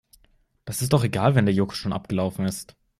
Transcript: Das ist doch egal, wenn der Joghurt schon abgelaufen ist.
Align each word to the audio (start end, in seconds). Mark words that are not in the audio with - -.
Das 0.65 0.81
ist 0.81 0.93
doch 0.93 1.03
egal, 1.03 1.35
wenn 1.35 1.45
der 1.45 1.53
Joghurt 1.53 1.77
schon 1.77 1.93
abgelaufen 1.93 2.45
ist. 2.47 2.75